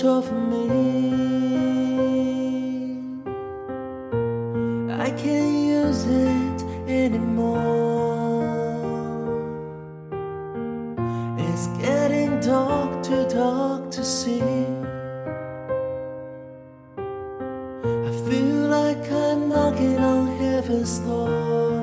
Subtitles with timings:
[0.00, 0.70] much of me.
[4.90, 7.56] I can't use it anymore.
[11.38, 14.42] It's getting dark, too dark to see.
[18.08, 21.79] I feel like I'm knocking on heaven's door.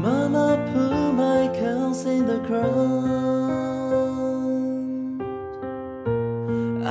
[0.00, 3.27] Mama put my cows in the ground.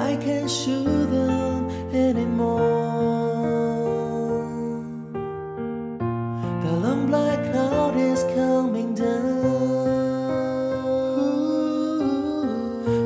[0.08, 2.72] I can't shoot them anymore.
[6.64, 9.44] The long black cloud is coming down.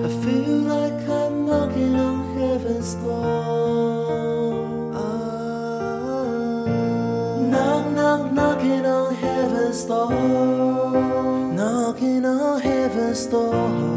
[0.05, 3.71] I feel like I'm knocking on heaven's door.
[7.51, 10.11] Knock, knock, knocking on heaven's door.
[11.51, 13.90] Knocking on heaven's door.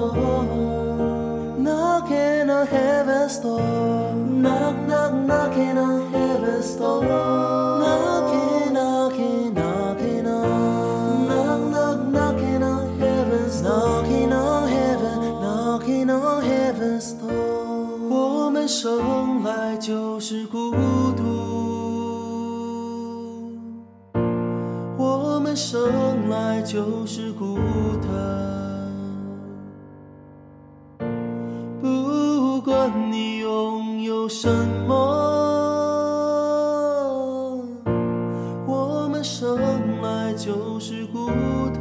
[0.00, 1.58] door.
[1.58, 4.14] Knocking on heaven's door.
[4.14, 7.04] Knock, knock, knocking on heaven's door.
[7.04, 11.28] Knocking, knocking, knocking on.
[11.28, 14.02] Knock, knock, knocking on heaven's door.
[14.02, 17.34] Knocking on heaven, knocking on heaven's door.
[18.08, 20.72] 我们生来就是孤
[21.16, 21.22] 独，
[24.96, 27.58] 我们生来就是孤
[28.02, 28.69] 单。
[31.81, 34.47] 不管你拥有什
[34.87, 34.93] 么，
[38.67, 39.57] 我们生
[40.03, 41.27] 来就是孤
[41.73, 41.80] 独。